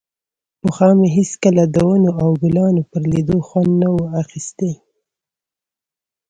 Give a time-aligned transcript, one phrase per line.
[0.61, 4.71] پخوا مې هېڅکله د ونو او ګلانو پر ليدو خوند نه و اخيستى.